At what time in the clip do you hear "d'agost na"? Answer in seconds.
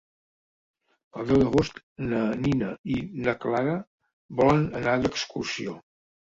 1.43-2.21